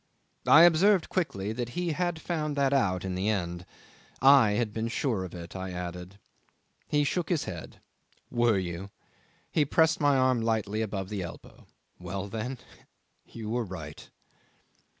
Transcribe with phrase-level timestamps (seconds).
[0.47, 3.67] 'I observed quickly that he had found that out in the end.
[4.19, 6.17] I had been sure of it, I added.
[6.87, 7.79] He shook his head.
[8.31, 8.89] "Were you?"
[9.51, 11.67] He pressed my arm lightly above the elbow.
[11.99, 12.57] "Well, then
[13.27, 14.09] you were right."